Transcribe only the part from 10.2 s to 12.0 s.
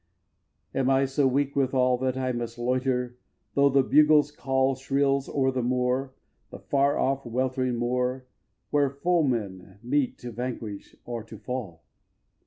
vanquish or to fall?